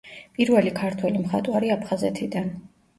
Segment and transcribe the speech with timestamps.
[0.37, 2.55] პირველი ქართველი მხატვარი აფხაზეთიდან.